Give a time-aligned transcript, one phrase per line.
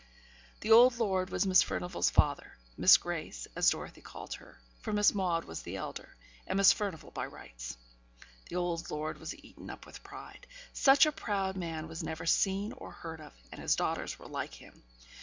[0.61, 5.13] The old lord was Miss Furnivall's father Miss Grace, as Dorothy called her, for Miss
[5.13, 6.15] Maude was the elder,
[6.47, 7.77] and Miss Furnivall by rights.
[8.49, 10.47] The old lord was eaten up with pride.
[10.73, 14.55] Such a proud man was never seen or heard of; and his daughters were like
[14.55, 14.81] him.